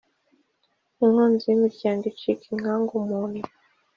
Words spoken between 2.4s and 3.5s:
inkangu mu nnyo.